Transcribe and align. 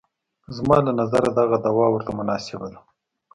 زما 0.55 0.77
له 0.85 0.91
نظره 1.01 1.29
دغه 1.39 1.57
دوا 1.65 1.85
ورته 1.91 2.11
مناسبه 2.19 2.65
ده. 2.71 2.79